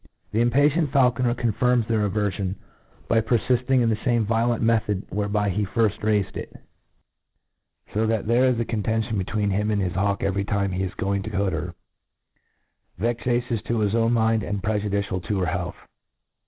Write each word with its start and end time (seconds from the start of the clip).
The 0.31 0.41
impatient 0.41 0.91
faulconcr 0.91 1.37
confirms 1.37 1.85
their 1.87 2.09
averfion, 2.09 2.55
by 3.07 3.21
perfifting 3.21 3.83
in 3.83 3.89
the 3.89 3.97
lame 4.03 4.25
violent 4.25 4.63
method 4.63 5.05
whereby 5.11 5.49
he 5.51 5.63
firft 5.63 5.99
raifcd 5.99 6.37
it; 6.37 6.55
fo 7.93 8.07
that 8.07 8.25
there 8.25 8.45
is 8.45 8.59
a 8.59 8.65
contention 8.65 9.19
between 9.19 9.51
him 9.51 9.69
and 9.69 9.79
his 9.79 9.93
hawk 9.93 10.21
^very 10.21 10.43
tiipe 10.43 10.73
he 10.73 10.81
is 10.81 10.95
going 10.95 11.21
to 11.21 11.29
hood 11.37 11.53
her, 11.53 11.75
vexa 12.99 13.43
tious 13.43 13.63
to 13.65 13.77
his 13.77 13.93
own 13.93 14.13
iliin4, 14.15 14.49
and 14.49 14.63
prejudicial 14.63 15.21
to 15.21 15.37
her 15.39 15.45
health. 15.45 15.75